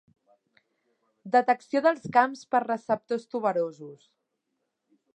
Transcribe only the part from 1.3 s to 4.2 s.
Detecció dels camps per receptors tuberosos.